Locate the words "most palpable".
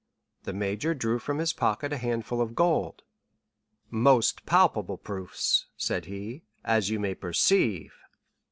3.91-4.97